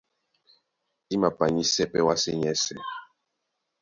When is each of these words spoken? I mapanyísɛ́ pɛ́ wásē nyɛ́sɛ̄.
I 1.13 1.15
mapanyísɛ́ 1.21 1.89
pɛ́ 1.91 2.05
wásē 2.07 2.31
nyɛ́sɛ̄. 2.41 2.79